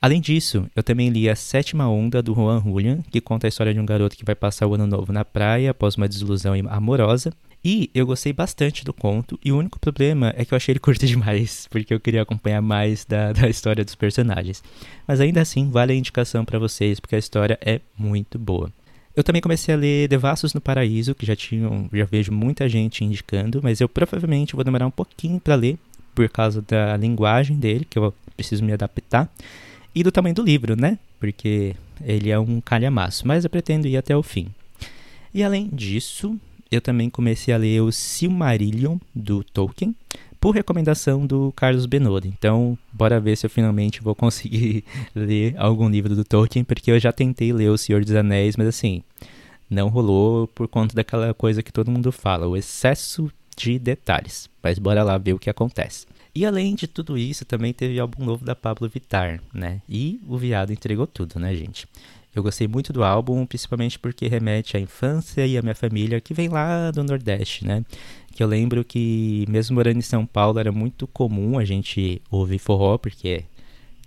Além 0.00 0.20
disso, 0.20 0.70
eu 0.76 0.82
também 0.82 1.08
li 1.08 1.28
A 1.28 1.34
Sétima 1.34 1.88
Onda, 1.88 2.22
do 2.22 2.32
Juan 2.32 2.62
Julian, 2.62 3.02
que 3.10 3.20
conta 3.20 3.46
a 3.46 3.48
história 3.48 3.74
de 3.74 3.80
um 3.80 3.86
garoto 3.86 4.16
que 4.16 4.24
vai 4.24 4.34
passar 4.34 4.66
o 4.68 4.74
ano 4.74 4.86
novo 4.86 5.12
na 5.12 5.24
praia 5.24 5.72
após 5.72 5.96
uma 5.96 6.08
desilusão 6.08 6.54
amorosa. 6.68 7.32
E 7.64 7.90
eu 7.92 8.06
gostei 8.06 8.32
bastante 8.32 8.84
do 8.84 8.92
conto, 8.92 9.36
e 9.44 9.50
o 9.50 9.58
único 9.58 9.80
problema 9.80 10.32
é 10.36 10.44
que 10.44 10.54
eu 10.54 10.56
achei 10.56 10.72
ele 10.72 10.78
curto 10.80 11.04
demais, 11.04 11.66
porque 11.68 11.92
eu 11.92 11.98
queria 11.98 12.22
acompanhar 12.22 12.62
mais 12.62 13.04
da, 13.04 13.32
da 13.32 13.48
história 13.48 13.84
dos 13.84 13.96
personagens. 13.96 14.62
Mas 15.06 15.20
ainda 15.20 15.40
assim, 15.40 15.68
vale 15.68 15.92
a 15.92 15.96
indicação 15.96 16.44
para 16.44 16.60
vocês, 16.60 17.00
porque 17.00 17.16
a 17.16 17.18
história 17.18 17.58
é 17.60 17.80
muito 17.98 18.38
boa. 18.38 18.72
Eu 19.16 19.24
também 19.24 19.42
comecei 19.42 19.74
a 19.74 19.76
ler 19.76 20.06
Devassos 20.06 20.54
no 20.54 20.60
Paraíso, 20.60 21.12
que 21.12 21.26
já 21.26 21.34
tinham, 21.34 21.88
já 21.92 22.04
vejo 22.04 22.30
muita 22.30 22.68
gente 22.68 23.04
indicando, 23.04 23.58
mas 23.64 23.80
eu 23.80 23.88
provavelmente 23.88 24.54
vou 24.54 24.62
demorar 24.62 24.86
um 24.86 24.92
pouquinho 24.92 25.40
para 25.40 25.56
ler, 25.56 25.76
por 26.14 26.28
causa 26.28 26.62
da 26.62 26.96
linguagem 26.96 27.56
dele, 27.56 27.84
que 27.84 27.98
eu 27.98 28.14
preciso 28.36 28.64
me 28.64 28.72
adaptar 28.72 29.28
e 29.94 30.02
do 30.02 30.12
tamanho 30.12 30.34
do 30.34 30.42
livro, 30.42 30.76
né? 30.76 30.98
Porque 31.18 31.74
ele 32.04 32.30
é 32.30 32.38
um 32.38 32.60
calhamaço, 32.60 33.26
mas 33.26 33.44
eu 33.44 33.50
pretendo 33.50 33.86
ir 33.86 33.96
até 33.96 34.16
o 34.16 34.22
fim. 34.22 34.48
E 35.32 35.42
além 35.42 35.68
disso, 35.72 36.38
eu 36.70 36.80
também 36.80 37.10
comecei 37.10 37.52
a 37.52 37.58
ler 37.58 37.80
o 37.80 37.90
Silmarillion 37.90 38.98
do 39.14 39.42
Tolkien, 39.42 39.94
por 40.40 40.54
recomendação 40.54 41.26
do 41.26 41.52
Carlos 41.56 41.86
Benode. 41.86 42.28
Então, 42.28 42.78
bora 42.92 43.20
ver 43.20 43.36
se 43.36 43.46
eu 43.46 43.50
finalmente 43.50 44.00
vou 44.00 44.14
conseguir 44.14 44.84
ler 45.14 45.54
algum 45.58 45.88
livro 45.88 46.14
do 46.14 46.24
Tolkien, 46.24 46.64
porque 46.64 46.90
eu 46.90 46.98
já 46.98 47.12
tentei 47.12 47.52
ler 47.52 47.70
O 47.70 47.78
Senhor 47.78 48.04
dos 48.04 48.14
Anéis, 48.14 48.56
mas 48.56 48.68
assim, 48.68 49.02
não 49.68 49.88
rolou 49.88 50.46
por 50.48 50.68
conta 50.68 50.94
daquela 50.94 51.34
coisa 51.34 51.62
que 51.62 51.72
todo 51.72 51.90
mundo 51.90 52.12
fala, 52.12 52.46
o 52.46 52.56
excesso 52.56 53.30
de 53.58 53.78
detalhes. 53.78 54.48
Mas 54.62 54.78
bora 54.78 55.02
lá 55.02 55.18
ver 55.18 55.32
o 55.32 55.38
que 55.38 55.50
acontece. 55.50 56.06
E 56.34 56.46
além 56.46 56.74
de 56.74 56.86
tudo 56.86 57.18
isso, 57.18 57.44
também 57.44 57.72
teve 57.72 57.98
álbum 57.98 58.24
novo 58.24 58.44
da 58.44 58.54
Pablo 58.54 58.88
Vittar, 58.88 59.40
né? 59.52 59.82
E 59.88 60.20
o 60.26 60.38
viado 60.38 60.72
entregou 60.72 61.06
tudo, 61.06 61.38
né, 61.40 61.54
gente? 61.54 61.86
Eu 62.34 62.42
gostei 62.42 62.68
muito 62.68 62.92
do 62.92 63.02
álbum, 63.02 63.44
principalmente 63.44 63.98
porque 63.98 64.28
remete 64.28 64.76
à 64.76 64.80
infância 64.80 65.44
e 65.44 65.58
à 65.58 65.62
minha 65.62 65.74
família 65.74 66.20
que 66.20 66.32
vem 66.32 66.48
lá 66.48 66.92
do 66.92 67.02
Nordeste, 67.02 67.66
né? 67.66 67.84
Que 68.32 68.42
eu 68.42 68.46
lembro 68.46 68.84
que, 68.84 69.44
mesmo 69.48 69.74
morando 69.74 69.98
em 69.98 70.02
São 70.02 70.24
Paulo, 70.24 70.60
era 70.60 70.70
muito 70.70 71.08
comum 71.08 71.58
a 71.58 71.64
gente 71.64 72.22
ouvir 72.30 72.58
forró, 72.58 72.96
porque 72.96 73.44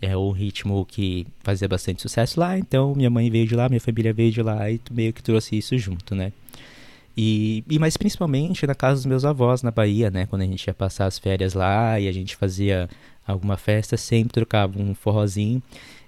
é 0.02 0.16
um 0.16 0.32
ritmo 0.32 0.86
que 0.86 1.28
fazia 1.44 1.68
bastante 1.68 2.02
sucesso 2.02 2.40
lá. 2.40 2.58
Então, 2.58 2.96
minha 2.96 3.10
mãe 3.10 3.30
veio 3.30 3.48
de 3.48 3.56
lá, 3.56 3.68
minha 3.68 3.82
família 3.82 4.14
veio 4.14 4.32
de 4.32 4.42
lá 4.42 4.72
e 4.72 4.80
meio 4.90 5.12
que 5.12 5.22
trouxe 5.22 5.58
isso 5.58 5.78
junto, 5.78 6.16
né? 6.16 6.32
E, 7.16 7.64
e 7.70 7.78
mais 7.78 7.98
principalmente 7.98 8.66
na 8.66 8.76
casa 8.76 8.96
dos 8.96 9.06
meus 9.06 9.26
avós 9.26 9.62
na 9.62 9.72
Bahia, 9.72 10.10
né? 10.10 10.26
Quando 10.26 10.44
a 10.44 10.46
gente 10.46 10.66
ia 10.66 10.74
passar 10.74 11.06
as 11.06 11.20
férias 11.20 11.54
lá 11.54 12.00
e 12.00 12.08
a 12.08 12.12
gente 12.12 12.36
fazia 12.36 12.90
alguma 13.26 13.58
festa, 13.58 13.98
sempre 13.98 14.34
trocava 14.34 14.80
um 14.80 14.96
forrozinho. 14.96 15.62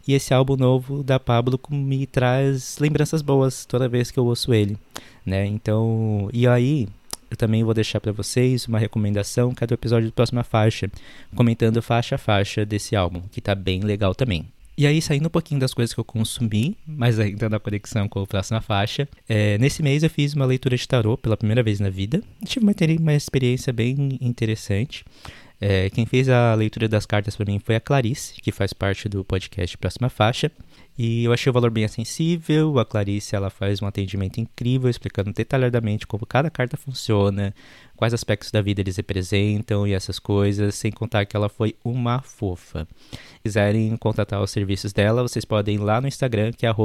E 0.07 0.13
esse 0.13 0.33
álbum 0.33 0.55
novo 0.57 1.03
da 1.03 1.19
Pablo 1.19 1.59
me 1.69 2.05
traz 2.05 2.77
lembranças 2.79 3.21
boas 3.21 3.65
toda 3.65 3.87
vez 3.87 4.11
que 4.11 4.19
eu 4.19 4.25
ouço 4.25 4.53
ele, 4.53 4.77
né? 5.25 5.45
Então, 5.45 6.29
e 6.33 6.47
aí 6.47 6.87
eu 7.31 7.37
também 7.37 7.63
vou 7.63 7.73
deixar 7.73 7.99
para 7.99 8.11
vocês 8.11 8.67
uma 8.67 8.77
recomendação, 8.77 9.55
que 9.55 9.63
é 9.63 9.67
episódio 9.71 10.09
do 10.09 10.13
próxima 10.13 10.43
faixa, 10.43 10.91
comentando 11.35 11.81
faixa 11.81 12.15
a 12.15 12.17
faixa 12.17 12.65
desse 12.65 12.95
álbum, 12.95 13.21
que 13.31 13.41
tá 13.41 13.55
bem 13.55 13.79
legal 13.79 14.13
também. 14.13 14.52
E 14.75 14.87
aí, 14.87 15.01
saindo 15.01 15.27
um 15.27 15.29
pouquinho 15.29 15.59
das 15.59 15.73
coisas 15.73 15.93
que 15.93 15.99
eu 15.99 16.03
consumi, 16.03 16.75
mas 16.85 17.19
ainda 17.19 17.47
na 17.47 17.59
conexão 17.59 18.09
com 18.09 18.21
a 18.21 18.27
próxima 18.27 18.59
faixa, 18.59 19.07
é, 19.29 19.57
nesse 19.59 19.83
mês 19.83 20.01
eu 20.01 20.09
fiz 20.09 20.33
uma 20.33 20.45
leitura 20.45 20.75
de 20.75 20.87
tarô 20.87 21.15
pela 21.15 21.37
primeira 21.37 21.61
vez 21.61 21.79
na 21.79 21.89
vida. 21.89 22.23
Tive 22.43 22.65
uma, 22.65 22.73
uma 22.99 23.13
experiência 23.13 23.71
bem 23.71 24.17
interessante. 24.19 25.05
É, 25.65 25.89
quem 25.89 26.05
fez 26.05 26.27
a 26.27 26.53
leitura 26.55 26.89
das 26.89 27.05
cartas 27.05 27.37
para 27.37 27.45
mim 27.45 27.57
foi 27.57 27.77
a 27.77 27.79
Clarice, 27.79 28.33
que 28.41 28.51
faz 28.51 28.73
parte 28.73 29.07
do 29.07 29.23
podcast 29.23 29.77
Próxima 29.77 30.09
Faixa. 30.09 30.51
E 30.97 31.23
eu 31.23 31.31
achei 31.31 31.49
o 31.49 31.53
valor 31.53 31.71
bem 31.71 31.85
acessível. 31.85 32.77
A 32.79 32.85
Clarice 32.85 33.33
ela 33.33 33.49
faz 33.49 33.81
um 33.81 33.87
atendimento 33.87 34.41
incrível, 34.41 34.89
explicando 34.89 35.31
detalhadamente 35.31 36.05
como 36.05 36.25
cada 36.25 36.49
carta 36.49 36.75
funciona, 36.75 37.55
quais 37.95 38.13
aspectos 38.13 38.51
da 38.51 38.61
vida 38.61 38.81
eles 38.81 38.97
representam 38.97 39.87
e 39.87 39.93
essas 39.93 40.19
coisas, 40.19 40.75
sem 40.75 40.91
contar 40.91 41.25
que 41.25 41.33
ela 41.33 41.47
foi 41.47 41.77
uma 41.81 42.21
fofa. 42.21 42.85
Se 43.11 43.39
quiserem 43.43 43.95
contatar 43.95 44.41
os 44.41 44.51
serviços 44.51 44.91
dela, 44.91 45.21
vocês 45.21 45.45
podem 45.45 45.75
ir 45.75 45.79
lá 45.79 46.01
no 46.01 46.09
Instagram, 46.09 46.51
que 46.51 46.65
é 46.65 46.75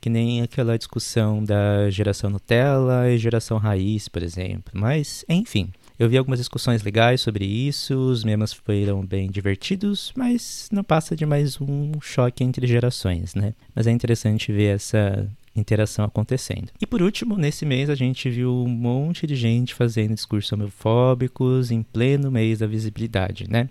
que 0.00 0.11
nem 0.11 0.42
aquela 0.42 0.76
discussão 0.76 1.42
da 1.42 1.88
geração 1.88 2.28
Nutella 2.28 3.08
e 3.08 3.16
geração 3.16 3.56
raiz, 3.56 4.08
por 4.08 4.22
exemplo. 4.22 4.72
Mas, 4.75 5.25
enfim, 5.28 5.70
eu 6.02 6.09
vi 6.09 6.18
algumas 6.18 6.40
discussões 6.40 6.82
legais 6.82 7.21
sobre 7.21 7.44
isso, 7.44 7.94
os 7.94 8.25
memes 8.25 8.52
foram 8.52 9.06
bem 9.06 9.30
divertidos, 9.30 10.12
mas 10.16 10.68
não 10.73 10.82
passa 10.82 11.14
de 11.14 11.25
mais 11.25 11.61
um 11.61 11.92
choque 12.00 12.42
entre 12.42 12.66
gerações, 12.66 13.37
né? 13.37 13.54
Mas 13.73 13.87
é 13.87 13.92
interessante 13.92 14.50
ver 14.50 14.75
essa 14.75 15.28
interação 15.54 16.04
acontecendo. 16.04 16.71
E 16.80 16.87
por 16.87 17.02
último, 17.02 17.37
nesse 17.37 17.64
mês 17.64 17.88
a 17.88 17.94
gente 17.94 18.28
viu 18.28 18.52
um 18.52 18.68
monte 18.68 19.28
de 19.28 19.37
gente 19.37 19.75
fazendo 19.75 20.14
discursos 20.14 20.50
homofóbicos 20.50 21.71
em 21.71 21.85
pleno 21.85 22.32
mês 22.32 22.59
da 22.59 22.66
visibilidade, 22.66 23.49
né? 23.49 23.68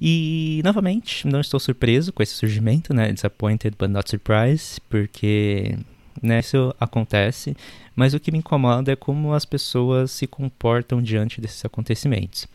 E, 0.00 0.60
novamente, 0.64 1.26
não 1.26 1.40
estou 1.40 1.58
surpreso 1.58 2.12
com 2.12 2.22
esse 2.22 2.34
surgimento, 2.34 2.94
né? 2.94 3.12
Disappointed 3.12 3.74
but 3.76 3.90
not 3.90 4.08
surprised, 4.08 4.80
porque 4.88 5.74
né, 6.22 6.40
isso 6.40 6.74
acontece. 6.78 7.56
Mas 7.94 8.14
o 8.14 8.20
que 8.20 8.30
me 8.30 8.38
incomoda 8.38 8.92
é 8.92 8.96
como 8.96 9.32
as 9.34 9.44
pessoas 9.44 10.10
se 10.10 10.26
comportam 10.26 11.02
diante 11.02 11.40
desses 11.40 11.64
acontecimentos. 11.64 12.46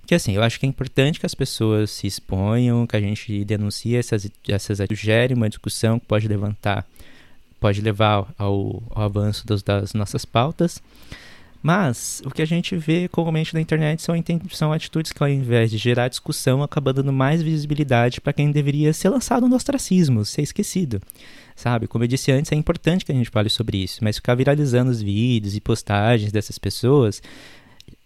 Porque, 0.00 0.14
assim, 0.14 0.34
eu 0.34 0.42
acho 0.42 0.60
que 0.60 0.66
é 0.66 0.68
importante 0.68 1.18
que 1.18 1.24
as 1.24 1.34
pessoas 1.34 1.90
se 1.90 2.06
exponham, 2.06 2.86
que 2.86 2.94
a 2.94 3.00
gente 3.00 3.42
denuncie 3.44 3.96
essas, 3.96 4.30
essas 4.46 4.78
gere 4.92 5.32
uma 5.32 5.48
discussão 5.48 5.98
que 5.98 6.06
pode 6.06 6.28
levantar, 6.28 6.86
pode 7.58 7.80
levar 7.80 8.30
ao, 8.36 8.82
ao 8.90 9.02
avanço 9.02 9.46
dos, 9.46 9.62
das 9.62 9.94
nossas 9.94 10.26
pautas. 10.26 10.82
Mas 11.66 12.20
o 12.26 12.30
que 12.30 12.42
a 12.42 12.46
gente 12.46 12.76
vê 12.76 13.08
comumente 13.08 13.54
na 13.54 13.60
internet 13.60 14.02
são, 14.02 14.14
são 14.50 14.70
atitudes 14.70 15.12
que, 15.12 15.22
ao 15.22 15.28
invés 15.30 15.70
de 15.70 15.78
gerar 15.78 16.08
discussão, 16.08 16.62
acabam 16.62 16.92
dando 16.92 17.10
mais 17.10 17.40
visibilidade 17.40 18.20
para 18.20 18.34
quem 18.34 18.52
deveria 18.52 18.92
ser 18.92 19.08
lançado 19.08 19.48
no 19.48 19.56
ostracismo, 19.56 20.26
ser 20.26 20.42
esquecido. 20.42 21.00
Sabe? 21.56 21.86
Como 21.86 22.04
eu 22.04 22.08
disse 22.08 22.30
antes, 22.30 22.52
é 22.52 22.54
importante 22.54 23.02
que 23.02 23.12
a 23.12 23.14
gente 23.14 23.30
fale 23.30 23.48
sobre 23.48 23.78
isso, 23.78 24.04
mas 24.04 24.16
ficar 24.16 24.34
viralizando 24.34 24.90
os 24.90 25.00
vídeos 25.00 25.56
e 25.56 25.60
postagens 25.60 26.30
dessas 26.30 26.58
pessoas 26.58 27.22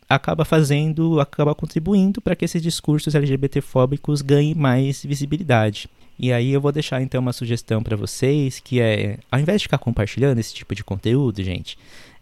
acaba 0.08 0.44
fazendo, 0.44 1.18
acaba 1.18 1.52
contribuindo 1.52 2.20
para 2.20 2.36
que 2.36 2.44
esses 2.44 2.62
discursos 2.62 3.12
LGBTfóbicos 3.12 4.22
ganhem 4.22 4.54
mais 4.54 5.02
visibilidade. 5.04 5.90
E 6.16 6.32
aí 6.32 6.52
eu 6.52 6.60
vou 6.60 6.70
deixar 6.70 7.02
então 7.02 7.20
uma 7.20 7.32
sugestão 7.32 7.82
para 7.82 7.96
vocês, 7.96 8.60
que 8.60 8.80
é, 8.80 9.18
ao 9.32 9.40
invés 9.40 9.60
de 9.60 9.64
ficar 9.64 9.78
compartilhando 9.78 10.38
esse 10.38 10.54
tipo 10.54 10.76
de 10.76 10.84
conteúdo, 10.84 11.42
gente, 11.42 11.76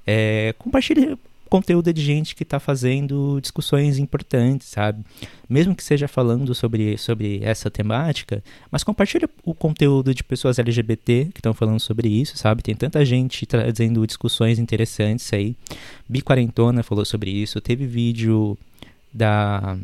é, 0.07 0.55
compartilhe 0.59 1.19
conteúdo 1.49 1.93
de 1.93 2.03
gente 2.03 2.35
que 2.35 2.43
está 2.43 2.59
fazendo 2.59 3.39
discussões 3.41 3.99
importantes, 3.99 4.69
sabe? 4.69 5.05
Mesmo 5.49 5.75
que 5.75 5.83
seja 5.83 6.09
falando 6.09 6.55
sobre, 6.55 6.99
sobre 6.99 7.41
essa 7.43 7.71
temática, 7.71 8.43
mas 8.71 8.85
compartilhe 8.85 9.29
o 9.45 9.55
conteúdo 9.55 10.15
de 10.15 10.25
pessoas 10.25 10.59
LGBT 10.59 11.29
que 11.33 11.39
estão 11.39 11.55
falando 11.55 11.81
sobre 11.81 12.09
isso, 12.09 12.37
sabe? 12.37 12.63
Tem 12.63 12.75
tanta 12.75 13.05
gente 13.05 13.47
trazendo 13.47 14.07
discussões 14.07 14.59
interessantes 14.59 15.33
aí. 15.33 15.57
Biquarentona 16.09 16.83
falou 16.83 17.05
sobre 17.05 17.31
isso, 17.31 17.61
teve 17.61 17.87
vídeo 17.87 18.59
da 19.13 19.79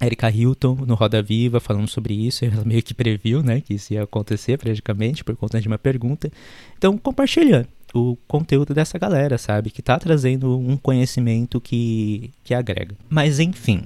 Erika 0.00 0.30
Hilton 0.30 0.74
no 0.86 0.94
Roda 0.94 1.22
Viva 1.22 1.60
falando 1.60 1.88
sobre 1.88 2.14
isso, 2.14 2.44
ela 2.46 2.64
meio 2.64 2.82
que 2.82 2.94
previu, 2.94 3.42
né, 3.42 3.60
que 3.60 3.74
isso 3.74 3.92
ia 3.92 4.02
acontecer 4.02 4.58
praticamente 4.58 5.22
por 5.22 5.36
conta 5.36 5.60
de 5.60 5.68
uma 5.68 5.78
pergunta. 5.78 6.30
Então 6.76 6.96
compartilha 6.96 7.68
o 7.94 8.16
conteúdo 8.26 8.74
dessa 8.74 8.98
galera, 8.98 9.38
sabe? 9.38 9.70
Que 9.70 9.80
tá 9.80 9.98
trazendo 9.98 10.58
um 10.58 10.76
conhecimento 10.76 11.60
que, 11.60 12.30
que 12.42 12.52
agrega. 12.52 12.96
Mas 13.08 13.38
enfim. 13.38 13.82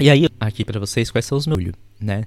E 0.00 0.10
aí, 0.10 0.26
aqui 0.40 0.64
para 0.64 0.80
vocês, 0.80 1.10
quais 1.10 1.24
são 1.26 1.36
os 1.36 1.46
meus, 1.46 1.72
né? 2.00 2.24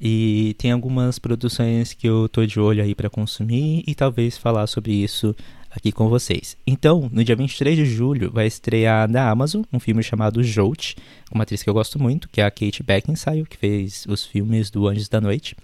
E 0.00 0.54
tem 0.58 0.70
algumas 0.70 1.18
produções 1.18 1.92
que 1.92 2.08
eu 2.08 2.28
tô 2.28 2.44
de 2.44 2.60
olho 2.60 2.82
aí 2.82 2.94
para 2.94 3.10
consumir 3.10 3.82
e 3.86 3.94
talvez 3.94 4.36
falar 4.36 4.66
sobre 4.66 4.92
isso 4.92 5.34
aqui 5.70 5.92
com 5.92 6.08
vocês. 6.08 6.56
Então, 6.66 7.08
no 7.12 7.22
dia 7.22 7.36
23 7.36 7.76
de 7.76 7.84
julho 7.84 8.30
vai 8.30 8.46
estrear 8.46 9.08
na 9.08 9.30
Amazon 9.30 9.62
um 9.72 9.78
filme 9.78 10.02
chamado 10.02 10.42
Jolt, 10.42 10.94
uma 11.30 11.42
atriz 11.42 11.62
que 11.62 11.70
eu 11.70 11.74
gosto 11.74 11.98
muito, 11.98 12.28
que 12.28 12.40
é 12.40 12.44
a 12.44 12.50
Kate 12.50 12.82
Beckinsale, 12.82 13.46
que 13.46 13.56
fez 13.56 14.04
os 14.08 14.24
filmes 14.24 14.70
do 14.70 14.86
Anjos 14.88 15.08
da 15.08 15.20
Noite. 15.20 15.56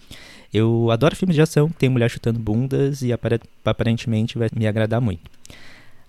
Eu 0.53 0.91
adoro 0.91 1.17
filmes 1.17 1.35
de 1.35 1.43
ação, 1.43 1.69
tem 1.69 1.89
mulher 1.89 2.09
chutando 2.09 2.39
bundas 2.39 3.03
e 3.03 3.11
aparentemente 3.65 4.39
vai 4.39 4.49
me 4.55 4.67
agradar 4.67 5.01
muito. 5.01 5.31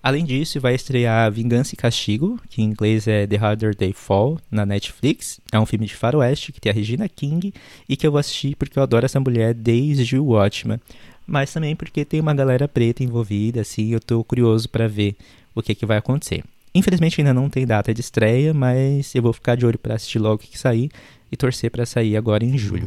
Além 0.06 0.24
disso, 0.24 0.60
vai 0.60 0.72
estrear 0.72 1.32
Vingança 1.32 1.74
e 1.74 1.76
Castigo, 1.76 2.40
que 2.48 2.62
em 2.62 2.66
inglês 2.66 3.08
é 3.08 3.26
The 3.26 3.36
Harder 3.36 3.74
They 3.74 3.92
Fall, 3.92 4.38
na 4.48 4.64
Netflix. 4.64 5.40
É 5.50 5.58
um 5.58 5.66
filme 5.66 5.84
de 5.84 5.96
faroeste 5.96 6.52
que 6.52 6.60
tem 6.60 6.70
a 6.70 6.72
Regina 6.72 7.08
King 7.08 7.52
e 7.88 7.96
que 7.96 8.06
eu 8.06 8.12
vou 8.12 8.20
assistir 8.20 8.54
porque 8.54 8.78
eu 8.78 8.84
adoro 8.84 9.04
essa 9.04 9.18
mulher 9.18 9.52
desde 9.52 10.16
o 10.16 10.26
Watchmen. 10.26 10.78
Mas 11.26 11.52
também 11.52 11.74
porque 11.74 12.04
tem 12.04 12.20
uma 12.20 12.34
galera 12.34 12.68
preta 12.68 13.02
envolvida, 13.02 13.60
assim, 13.60 13.88
eu 13.88 14.00
tô 14.00 14.22
curioso 14.22 14.68
para 14.68 14.86
ver 14.86 15.16
o 15.54 15.62
que, 15.62 15.74
que 15.74 15.84
vai 15.84 15.96
acontecer. 15.96 16.44
Infelizmente 16.74 17.20
ainda 17.20 17.32
não 17.32 17.48
tem 17.48 17.66
data 17.66 17.92
de 17.92 18.00
estreia, 18.00 18.52
mas 18.52 19.14
eu 19.14 19.22
vou 19.22 19.32
ficar 19.32 19.56
de 19.56 19.64
olho 19.64 19.78
para 19.78 19.94
assistir 19.94 20.18
logo 20.18 20.38
que 20.38 20.58
sair 20.58 20.90
e 21.32 21.36
torcer 21.36 21.70
para 21.70 21.86
sair 21.86 22.16
agora 22.16 22.44
em 22.44 22.56
julho. 22.56 22.86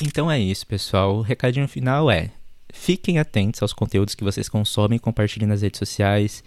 Então 0.00 0.30
é 0.30 0.38
isso, 0.38 0.66
pessoal. 0.66 1.16
O 1.16 1.20
recadinho 1.22 1.68
final 1.68 2.10
é: 2.10 2.30
fiquem 2.72 3.18
atentos 3.18 3.60
aos 3.60 3.72
conteúdos 3.72 4.14
que 4.14 4.24
vocês 4.24 4.48
consomem 4.48 4.96
e 4.96 5.00
compartilhem 5.00 5.48
nas 5.48 5.62
redes 5.62 5.78
sociais. 5.78 6.44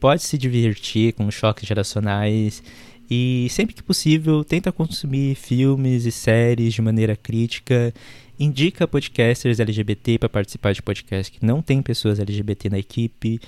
Pode 0.00 0.22
se 0.22 0.38
divertir 0.38 1.12
com 1.12 1.30
choques 1.30 1.66
geracionais 1.66 2.62
e 3.14 3.46
sempre 3.50 3.74
que 3.74 3.82
possível 3.82 4.42
tenta 4.42 4.72
consumir 4.72 5.34
filmes 5.34 6.06
e 6.06 6.10
séries 6.10 6.72
de 6.72 6.80
maneira 6.80 7.14
crítica. 7.14 7.92
Indica 8.40 8.88
podcasters 8.88 9.60
LGBT 9.60 10.16
para 10.16 10.30
participar 10.30 10.72
de 10.72 10.80
podcasts 10.80 11.28
que 11.28 11.44
não 11.44 11.60
tem 11.60 11.82
pessoas 11.82 12.18
LGBT 12.18 12.70
na 12.70 12.78
equipe. 12.78 13.38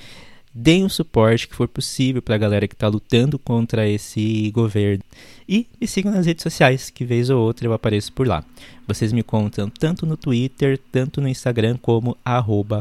deem 0.54 0.85
o 0.85 0.90
suporte 0.90 1.49
que 1.49 1.54
for 1.56 1.66
possível 1.66 2.21
para 2.21 2.35
a 2.35 2.38
galera 2.38 2.68
que 2.68 2.75
está 2.75 2.88
lutando 2.88 3.38
contra 3.38 3.88
esse 3.88 4.50
governo. 4.50 5.02
E 5.49 5.66
me 5.80 5.87
sigam 5.87 6.12
nas 6.12 6.26
redes 6.26 6.42
sociais, 6.42 6.90
que 6.90 7.02
vez 7.02 7.30
ou 7.30 7.40
outra 7.40 7.66
eu 7.66 7.73
apareço 7.73 8.12
por 8.12 8.26
lá. 8.26 8.44
Vocês 8.87 9.14
me 9.14 9.23
contam 9.23 9.71
tanto 9.71 10.04
no 10.04 10.14
Twitter, 10.14 10.78
tanto 10.92 11.23
no 11.23 11.28
Instagram, 11.28 11.78
como 11.80 12.18